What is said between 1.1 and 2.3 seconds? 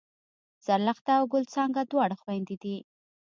او ګل څانګه دواړه